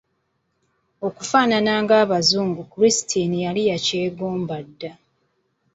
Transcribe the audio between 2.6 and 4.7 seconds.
kulisitini yali yakyegomba